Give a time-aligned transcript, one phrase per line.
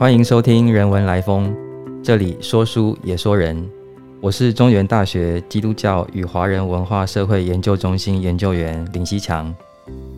[0.00, 1.54] 欢迎收听《人文来风》，
[2.02, 3.70] 这里说书也说人。
[4.18, 9.54] 我是中原大学基督教与华人文化社会研究中心研究员林希强。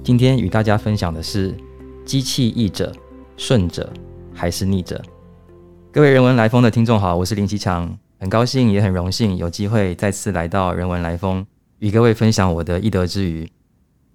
[0.04, 1.52] 今天与大家分享的是：
[2.06, 2.92] 机器译者，
[3.36, 3.92] 顺者
[4.32, 5.02] 还是逆者？
[5.90, 11.42] 各位《人文来风》的听众好，我是林希强，很高兴也很荣幸有机会再次来到《人文来风》，
[11.80, 13.50] 与各位分享我的一德之语。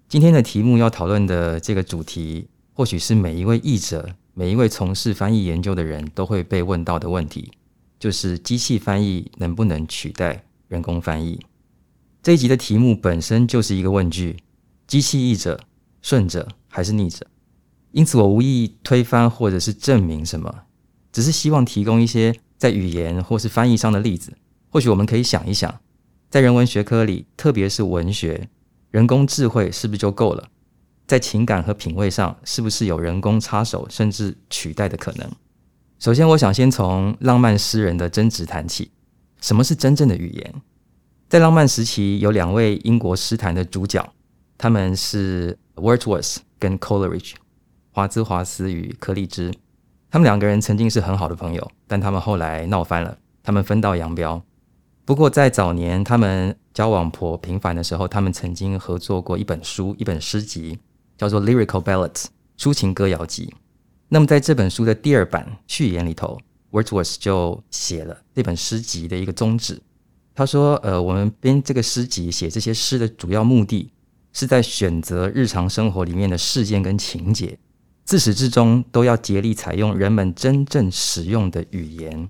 [0.08, 4.08] 今天的题目要讨论的这个主题，或许是每一位译者、
[4.40, 7.52] 每一位从事翻译研究的人都会被问到的问题，
[7.98, 11.40] 就是机器翻译能不能取代人工翻译？
[12.22, 14.38] 这一集的题目本身就是一个问句：
[14.86, 15.60] 机器译者
[16.04, 17.26] 顺者还是逆者？
[17.94, 20.54] 因此，我无意推翻或者是证明什么，
[21.12, 24.38] 只是希望提供一些在语言或是翻译上的例子。
[24.70, 25.80] 或许我们可以想一想，
[26.30, 28.48] 在人文学科里，特别是文学。
[28.92, 30.48] 人工智慧是不是就够了？
[31.08, 35.28] 在情感和品味上，是不是有人工插手甚至取代的可能？
[36.00, 38.92] 首先，我想先从浪漫诗人的争执谈起。
[39.42, 40.54] 什么是真正的语言？
[41.30, 44.06] 在浪漫时期，有两位英国诗坛的主角，
[44.58, 47.34] 他们是 Wordsworth 跟 Coleridge，
[47.92, 49.54] 华兹华斯与柯立芝。
[50.10, 54.42] 他们两个人曾经是很好的朋友，但他们后来闹翻了，他们分道扬镳。
[55.06, 60.80] 不过，在早年他们交往颇频繁的时候，他们曾经合作过一本书，一本诗集，
[61.18, 62.12] 叫做《Lyrical Ballads》
[62.58, 63.54] 抒情歌谣集。
[64.10, 66.40] 那么，在这本书的第二版序言里头
[66.72, 69.82] ，Wordsworth 就写了这本诗集的一个宗旨。
[70.34, 73.92] 他说：“呃，我们编这个诗集、写这些诗的主要目的，
[74.32, 77.58] 是在选择日常生活里面的事件跟情节，
[78.06, 82.30] 自始至终都要竭力采用人们真正使用的语言。”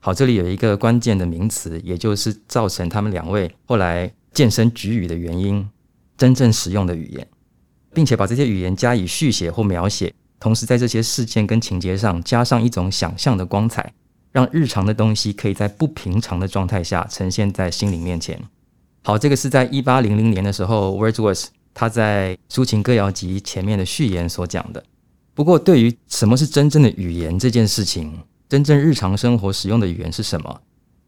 [0.00, 5.66] 好，这里有一个关键的名词，也就是造成他们两位后来渐生举语的原因——
[6.18, 7.26] 真正使用的语言，
[7.94, 13.92] 并且把这些语言加以续写或描写，同时在这些事件跟情节上加上一种想象的光彩，
[14.32, 18.38] 让日常的东西可以在不平常的状态下呈现在心灵面前。
[19.04, 24.82] 好，这个是在一八零零年的时候，Wordsworth 他在抒情歌谣集前面的序言所讲的。
[25.34, 30.60] 不过，对于什么是真正的语言这件事情，真正日常生活使用的语言是什么？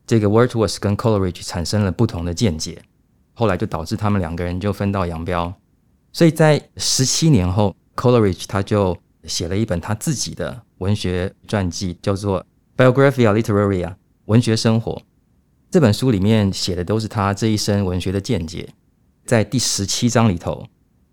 [0.06, 2.82] 这个 Wordsworth 跟 Coleridge 产生了不同的见解，
[3.34, 5.54] 后来就导致他们两个人就分道扬镳。
[6.16, 12.42] 所以在十七年后，Coleridge 他就写了一本他自己的文学传记，叫做
[12.74, 13.88] 《Biographia Literaria》
[14.24, 15.02] 文学生活。
[15.70, 18.66] 这本书里面写的都是他这一生文学的见解。
[19.26, 20.66] 在第十七章里头，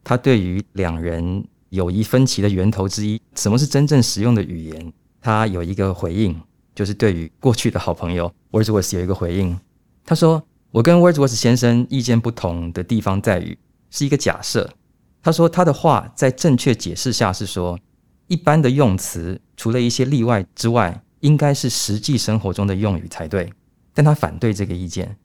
[0.06, 4.94] 他对于两人友谊分歧的源头之一，什么是真正实用的语言？
[5.20, 6.34] 他有一个回应，
[6.74, 9.60] 就是对于过去的好朋友 Wordsworth 有一个回应。
[10.06, 13.58] 他说：“我跟 Wordsworth 先生意见不同的地方在于，
[13.90, 14.74] 是一个假设。
[15.24, 17.80] 他说他的话在正确解释下是说，
[18.28, 23.52] 一般的用词除了一些例外之外，应该是实际生活中的用语才对。
[23.94, 25.16] 但他反对这个意见。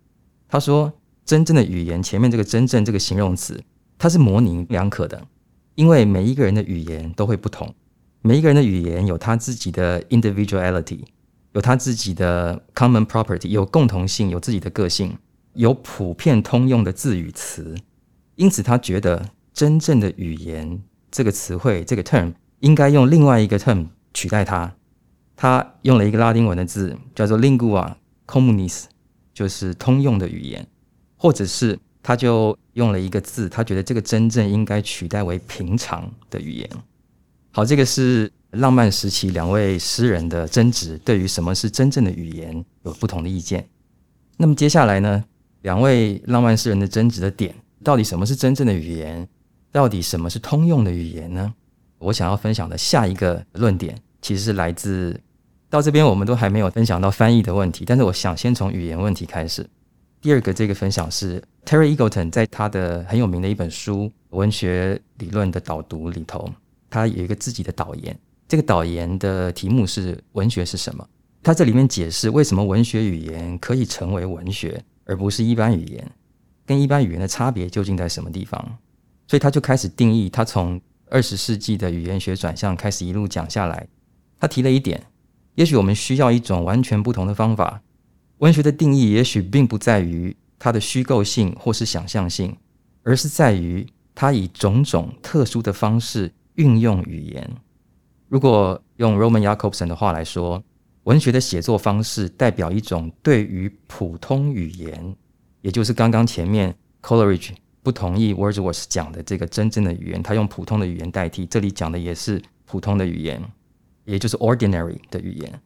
[0.48, 0.92] 他说，
[1.25, 3.60] 真正的语言前面这个‘真正’这个形容词，
[3.98, 5.26] 它是模棱两可的，
[5.75, 7.75] 因为每一个人的语言都会不同。”
[8.22, 11.00] 每一个人的语言有他自己的 individuality，
[11.53, 15.16] 有他自己的 common property，有共同性，有自己的个性，
[15.54, 17.76] 有普遍通用的字语词。
[18.34, 20.80] 因此，他觉得真正的语言
[21.10, 24.72] 这个词汇这个 term 应该用另外一个 term 取代它。
[25.34, 27.92] 他用了一个拉丁文的字叫做 lingua
[28.24, 28.84] communis，
[29.34, 30.64] 就是通用的语言，
[31.16, 36.70] 或者是他就用了一个字，他觉得这个真正应该取代为平常的语言。
[37.50, 43.69] 好，这个是浪漫时期两位诗人的争执，对于什么是真正的语言有不同的意见。
[44.36, 45.25] 那么接下来呢，
[45.62, 49.28] 两位浪漫诗人的争执的点，到底什么是真正的语言？
[49.71, 51.55] 到底什么是通用的语言呢？
[51.99, 55.21] 我想要分享的下一个论点，其实是来自
[55.69, 59.69] 到这边我们都还没有分享到翻译的问题，但是我想先从语言问题开始。
[60.21, 66.50] 第二个这个分享是 Terry Eagleton 在他的很有名的一本书《文学理论的导读》里头。
[66.91, 68.19] 他有一个自己的导言，
[68.49, 71.06] 这个导言的题目是“文学是什么”。
[71.43, 76.11] 他这里面解释为什么文学语言可以成为文学，而不是一般语言，
[76.64, 78.79] 跟一般语言的差别究竟在什么地方？
[79.28, 83.86] 所以他就开始定义，他从二十世纪的语言学转向开始一路讲下来。
[84.40, 85.06] 他提了一点，
[85.54, 87.80] 也许我们需要一种完全不同的方法。
[88.38, 92.56] 文学的定义也许并不在于它的虚构性或是想象性，
[93.04, 96.32] 而是在于它以种种特殊的方式。
[96.54, 97.48] 运用语言，
[98.26, 100.60] 如果用 Roman Jacobson 的话来说，
[101.04, 105.14] 文学的写作方式代表一种对于普通语言，
[105.60, 107.50] 也就是刚刚前面 Coleridge
[107.88, 113.43] 不同意 Wordsworth 讲的这个真正的语言，他用普通的语言代替，这里讲的也是普通的语言，
[114.05, 115.61] 也就是 ordinary 的语言。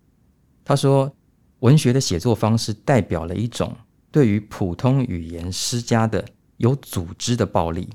[0.64, 1.12] 他说，
[1.58, 3.76] 文学的写作方式代表了一种
[4.12, 6.24] 对于普通语言施加的
[6.58, 7.88] 有组织的暴力，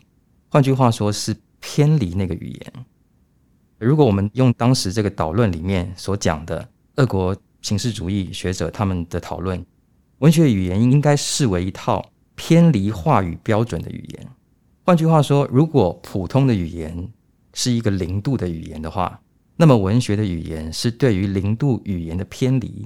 [0.49, 2.73] 换句话说，是偏离那个语言。
[3.79, 9.65] 如果我们用当时这个导论里面所讲的俄国形式主义学者他们的讨论，
[10.17, 12.05] 文学语言应该视为一套
[12.37, 14.27] 偏离话语标准的语言。
[14.85, 17.09] 换句话说，如果普通的语言
[17.53, 19.19] 是一个零度的语言的话，
[19.57, 22.85] 那么文学的语言是对于零度语言的偏离。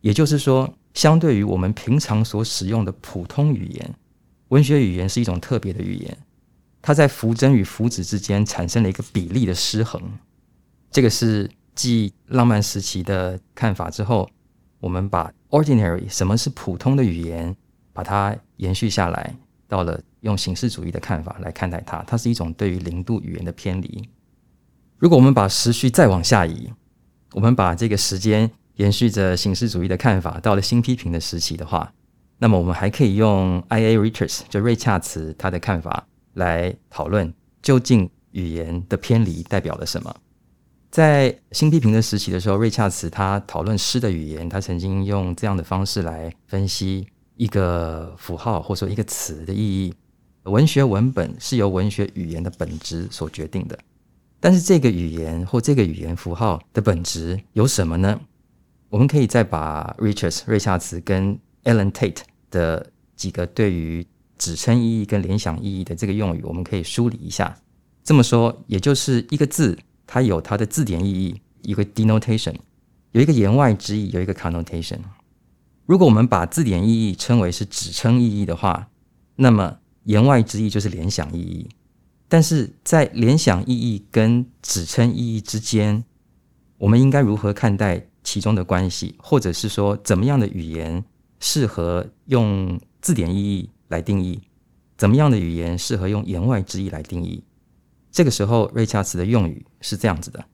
[0.00, 3.94] 也就是说，相对于我们平常所使用的普通语言，
[4.48, 6.18] 文学语言是一种特别的语言。
[6.82, 10.02] 它在福真与福子之间产生了一个比例的失衡。
[10.90, 14.28] 这个是继浪漫时期的看法之后，
[14.80, 17.56] 我们把 ordinary 什么是普通的语言，
[17.98, 19.34] 把它延续下来，
[19.66, 24.08] 到了用形式主义的看法来看待它，它是一种对于零度语言的偏离。
[24.98, 26.72] 如果我们把时序再往下移，
[27.32, 31.92] 我们把这个时间延续着形式主义的看法，到了新批评的时期的话，
[32.38, 33.80] 那么我们还可以用 I.
[33.80, 33.98] A.
[33.98, 40.14] Richards 就瑞恰茨他的看法来讨论，究竟语言的偏离代表了什么。
[40.88, 49.94] 在新批评的时期的时候，瑞恰茨他讨论诗的语言，他曾经用这样的方式来分析一个符号或者说一个词的意义。
[50.42, 53.78] 文学文本是由文学语言的本质所决定的，
[54.40, 58.20] 但是这个语言或这个语言符号的本质有什么呢？
[58.90, 62.20] 我们可以再把 Richards 瑞夏茨跟 Ellen Tate
[62.50, 64.06] 的几个对于
[64.38, 67.54] 指称意义跟联想意义的这个用语，我们可以梳理一下。
[68.02, 69.78] 这么说，也就是一个字。
[70.10, 72.54] 它有它的字典意义，一个 denotation，
[73.12, 74.96] 有一个言外之意，有一个 connotation。
[75.88, 78.90] 如果我们把字典意义称为是指称意义的话，
[79.36, 81.66] 那么言外之意就是联想意义。
[82.28, 86.04] 但是在联想意义跟指称意义之间，
[86.76, 91.02] 我们应该如何看待其中的关系，或者是说怎么样的语言
[91.40, 94.38] 适合用字典意义来定义，
[94.98, 97.42] 怎么样的语言适合用言外之意来定义？
[98.12, 100.44] 这个时候，瑞恰茨的用语是这样子的：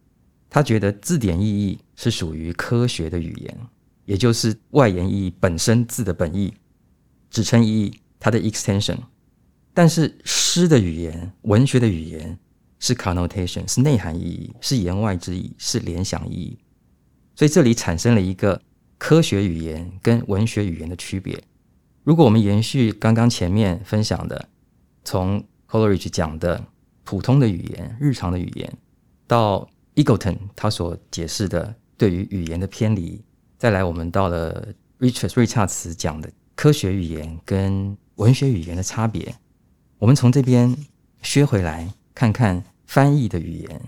[0.49, 3.59] 他觉得字典意义是属于科学的语言，
[4.05, 6.53] 也就是外延意义本身字的本意，
[7.31, 8.99] 指称意义它的 extension。
[9.73, 12.39] 但是诗的语言、文学的语言
[12.79, 16.59] 是 connotation，是内涵意义，是言外之意，是联想意义。
[17.35, 18.61] 所以这里产生了一个
[18.99, 21.43] 科学语言跟文学语言的区别。
[22.03, 24.49] 如果我们延续刚刚前面分享的，
[25.05, 26.65] 从 Coleridge 讲的。
[27.07, 28.79] 普通的语言、日常的语言，
[29.27, 33.23] 到 Eagleton 他所解释的对于语言的偏离，
[33.59, 39.35] 再来我们到了 Richard 瑞恰茨讲的科学语言跟文学语言的差别，
[39.99, 40.77] 我们从这边
[41.23, 43.81] 削回来看看翻译的语言，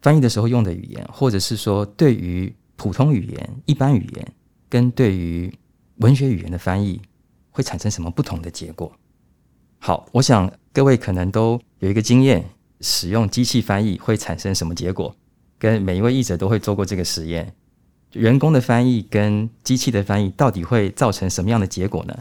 [0.00, 4.32] 翻译的时候用的语言，或者是说对于普通语言、一般语言
[4.68, 5.52] 跟对于
[5.96, 7.00] 文学语言的翻译
[7.50, 8.90] 会产生什么不同的结果。
[9.78, 12.44] 好，我想各位可能都有一个经验，
[12.80, 15.14] 使用机器翻译会产生什么结果？
[15.58, 17.54] 跟每一位译者都会做过这个实验，
[18.12, 22.14] 人工的翻译跟机器的翻译到底会造成什么样的结果呢？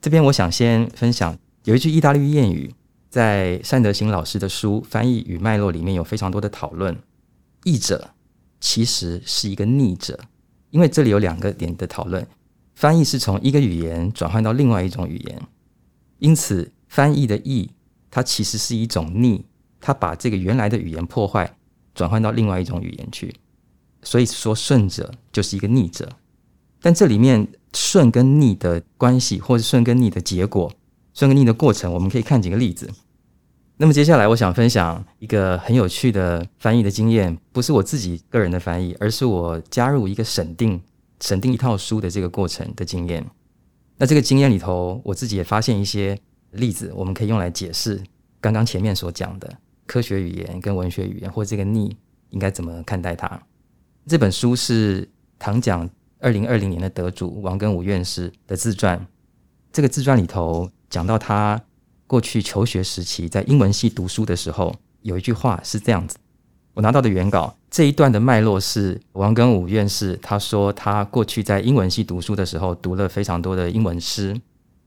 [0.00, 2.74] 这边我想先分享，有一句意大利谚语，
[3.10, 6.98] 在单德行老师的书《翻译与脉络》里面有非常多的讨论。
[7.64, 8.10] 译者
[8.58, 10.18] 其实是一个逆者，
[10.70, 12.26] 因为这里有两个点的讨论：
[12.74, 15.42] 翻译是从一个语言转换到另外一种语言。
[16.18, 17.70] 因此，翻译的译，
[18.10, 19.44] 它其实是一种逆，
[19.78, 21.54] 它把这个原来的语言破坏，
[21.94, 23.34] 转换到另外一种语言去。
[24.02, 26.08] 所以说，顺者就是一个逆者。
[26.80, 30.72] 但这里面顺跟逆的关系，或者顺跟逆的结果，
[31.14, 32.90] 顺跟逆的过程，我们可以看几个例子。
[33.76, 40.80] 那么接下来，我想分享一个很有趣的翻译的经验，不是我自己个人的翻译，而是我加入一个审定、
[41.20, 43.24] 审定一套书的这个过程的经验。
[43.96, 46.18] 那这个经验里头，我自己也发现一些
[46.50, 48.02] 例子，我们可以用来解释
[48.40, 49.56] 刚刚前面所讲的
[49.86, 51.96] 科学语言跟文学语言，或这个逆
[52.30, 53.40] 应该怎么看待它。
[54.06, 59.06] 这本书是唐奖二零二零年的得主王根武院士的自传。
[59.72, 61.60] 这个自传里头讲到他
[62.06, 66.16] 过去求学时期在英文系读书的时候，有一句话是这样子。
[66.74, 74.40] 我拿到的原稿这一段的脉络是王根武院士他说他过去在英文系读书的时候读了非常多的英文诗。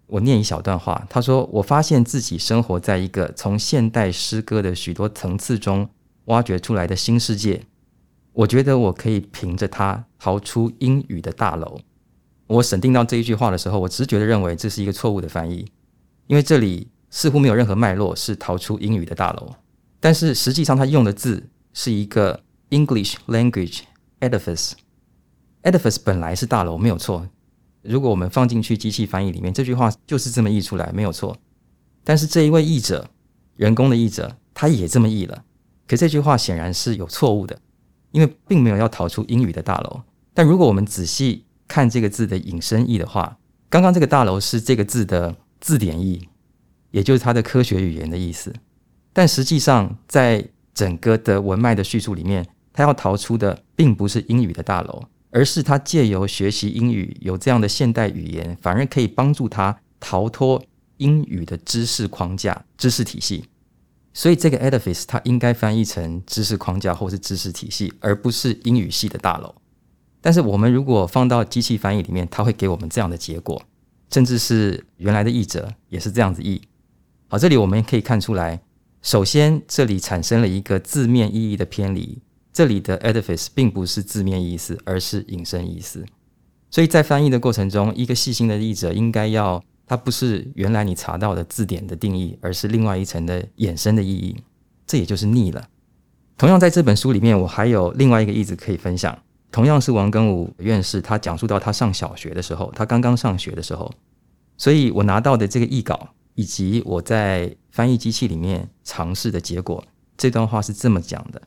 [0.08, 5.90] 我念一小段话，他说：“我发现自己生活在一个从现代诗歌的许多层次中
[6.26, 7.64] 挖掘出来的新世界。
[8.36, 11.80] 我觉得我可以凭着它逃出英语的大楼。”
[12.48, 15.65] 我审定到这一句话的时候，我直觉的认为这是一个错误的翻译，
[16.27, 19.56] 因为这里似乎没有任何脉络是逃出英语的大楼，
[20.00, 21.50] 但是实际上他用的字。
[21.77, 23.82] 是一个 English language
[24.22, 27.27] edifice，edifice 本来是大楼没有错。
[27.82, 31.36] 如果我们放进去机器翻译里面，这句话就是这么译出来没有错。
[32.06, 33.10] 但是这一位译者，
[33.58, 35.44] 人工的译者，他也这么译了。
[35.86, 37.60] 可这句话显然是有错误的，
[38.16, 40.02] 因为并没有要逃出英语的大楼。
[40.34, 43.38] 但如果我们仔细看这个字的引申义的话，
[43.70, 46.30] 刚刚这个大楼是这个字的字典义，
[46.92, 48.54] 也就是它的科学语言的意思。
[49.12, 60.64] 但实际上，在整个的文脉的叙述里面，他要逃出的并不是英语的大楼，而是他借由学习英语有这样的现代语言，反而可以帮助他逃脱
[60.98, 63.44] 英语的知识框架、知识体系。
[64.18, 69.54] 所以，这个 edifice 它应该翻译成知识框架或是知识体系，而不是英语系的大楼。
[70.22, 73.62] 但是，我们如果放到机器翻译里面，它会给我们这样的结果，
[74.10, 76.62] 甚至是原来的译者也是这样子译。
[77.28, 78.62] 好，这里我们可以看出来。
[79.02, 82.18] 首先，这里产生了一个字面意义的偏离。
[82.54, 86.06] 这里的 edifice 并不是字面意思，而是引申意思。
[86.72, 94.36] 所以在翻译的过程中，一个细心的译者应该要，它不是原来你查到的字典的定义，而是另外一层的衍生的意义。
[94.88, 95.68] 这也就是逆了。
[96.38, 99.18] 同样，在这本书里面，我还有另外一个例子可以分享。
[99.51, 103.92] 同样是王庚武院士，他讲述到他上小学的时候，他刚刚上学的时候，
[104.58, 106.10] 所以我拿到的这个译稿。
[106.38, 109.82] 以及我在翻译机器里面尝试的结果，
[110.18, 111.42] 这段话是这么讲的：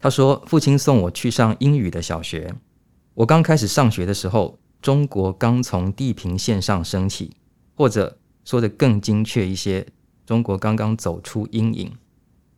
[0.00, 2.54] 他说，父亲送我去上英语的小学。
[3.12, 7.36] 我刚开始上学的时候，中国刚从地平线上升起，
[7.78, 9.86] 或者说的更精确一些，
[10.26, 11.92] 中国刚刚走出阴影。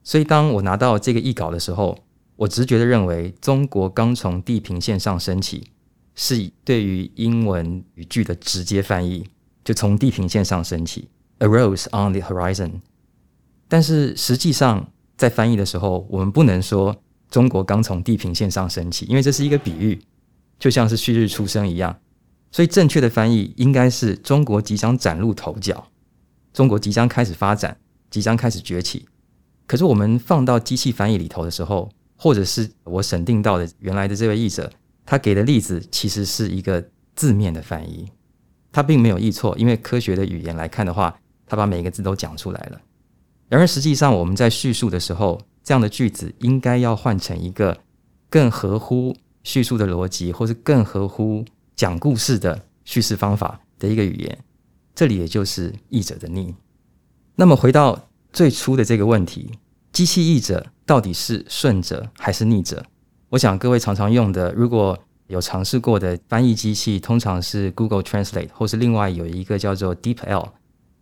[0.03, 1.99] 所以，当我拿到这个译稿的时候，
[2.37, 5.73] 我直觉的认为，中国刚从地平线上升起，
[6.15, 9.29] 是以对于英文语句的直接翻译，
[9.62, 11.11] 就从地平线上升起。
[11.41, 12.81] Arose on the horizon，
[13.69, 16.97] 但是实际上在翻译的时候，我们不能说
[17.31, 20.00] 中国刚从地平线上升起，因为这是一个比喻，
[20.59, 21.95] 就像是旭日初升一样。
[22.50, 25.87] 所以正确的翻译应该是中国即将崭露头角，
[26.52, 27.76] 中国即将开始发展，
[28.11, 29.07] 即将开始崛起。
[29.66, 34.73] 可是我们放到机器翻译里头的时候，或者是我审定到的原来的这位译者，
[35.07, 38.09] 他给的例子其实是一个字面的翻译，
[38.73, 41.16] 他并没有译错，因为科学的语言来看的话。
[41.47, 42.80] 他把每一个字都讲出来了，
[43.49, 47.76] 然而实际上我们在叙述的时候，这样的句子应该要换成一个
[48.28, 51.45] 更合乎叙述的逻辑，或是更合乎
[51.81, 54.39] 讲故事的叙事方法的一个语言。
[54.95, 56.55] 这里也就是译者的逆。
[57.37, 57.99] 那么回到
[58.35, 59.51] 最初的这个问题，
[59.91, 62.85] 机器译者到底是顺者还是逆者？
[63.31, 70.51] 我想各位常常用的，如果有尝试过的翻译机器，通常是 Google Translate，或是另外有一个叫做 DeepL。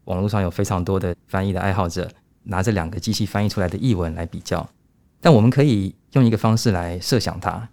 [0.04, 2.08] 网络上有非常多的翻译的爱好者，
[2.44, 4.64] 拿这两个机器翻译出来的译文来比较。
[5.20, 7.68] 但我们可以用一个方式来设想它，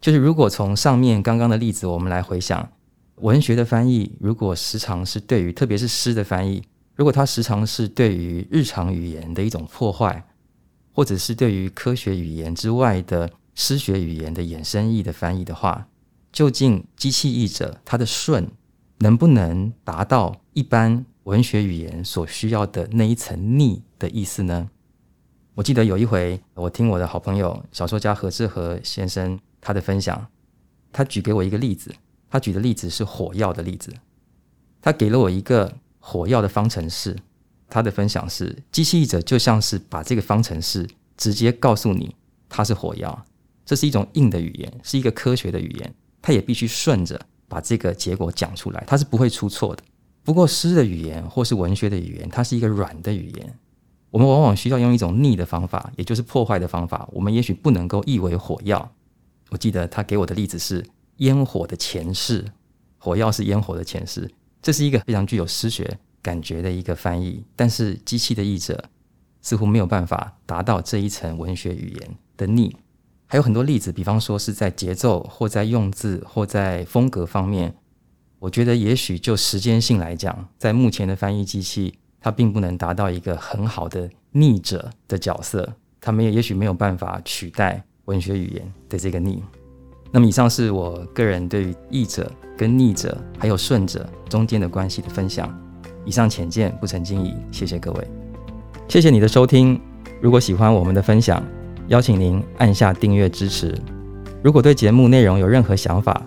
[0.00, 2.72] 就是如果从上面刚刚的例子，我们来回想
[3.16, 6.62] 文学的翻译，如果时常是对于特别是诗的翻译，
[6.94, 10.24] 如果它时常是对于日常语言的一种破坏，
[10.92, 15.86] 或者是对于科学语言之外的诗学语言的衍生义的翻译的话，
[16.32, 18.50] 究竟机器译者他的顺
[18.98, 21.04] 能不能达到一般？
[21.24, 24.70] 文学语言所需要的那一层逆的意思呢？
[25.54, 30.26] 我记得有一回，我听我的好朋友小说家何志和先生他的分享，
[30.92, 31.94] 他举给我一个例子，
[32.28, 33.92] 他举的例子是火药的例子。
[34.80, 37.16] 他给了我一个火药的方程式，
[37.68, 42.14] 他的分享是：机器译者就像是把这个方程式直接告诉你
[42.48, 43.26] 它是火药，
[43.66, 49.82] 这是一种硬的语言，是一个科学的语言，它也必须顺着把这个结果讲出来，它是不会出错的。
[50.22, 53.58] 不过，诗的语言或是文学的语言，它是一个软的语言。
[54.10, 57.08] 我们往往需要用一种逆的方法，也就是破坏的方法。
[57.12, 58.92] 我们也许不能够译为火药。
[59.50, 60.84] 我记得他给我的例子是
[61.16, 62.44] 烟火的前世，
[62.98, 64.30] 火药是烟火的前世，
[64.62, 67.44] 这是一个非常具有诗学感觉的一个翻译。
[67.54, 68.84] 但是，机器的译者
[69.42, 72.74] 似乎没有办法达到这一层文学语言的逆。
[73.26, 77.76] 还有很多例子，比方说是在节奏或在用字或在风格方面。
[78.40, 89.42] 我觉得，也许就时间性来讲，在目前的翻译机器，它并不能达到一个很好的逆者的角色，它们也也许没有办法取代文学语言的这个逆。
[90.10, 95.48] 那么，以上是我个人对于译者跟逆者还有顺者中间的关系的分享。
[96.04, 98.08] 以上浅见不成敬意，谢谢各位，
[98.88, 99.80] 谢谢你的收听。
[100.20, 101.42] 如果喜欢我们的分享，
[101.88, 103.78] 邀请您按下订阅支持。
[104.42, 106.26] 如果对节目内容有任何想法，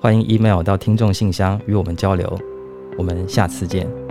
[0.00, 2.38] 欢迎 email 到听众信箱与我们交流，
[2.96, 4.01] 我们下次见。